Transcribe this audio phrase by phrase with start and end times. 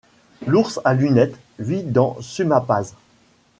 [0.47, 2.95] L'ours à lunettes vit dans Sumapaz.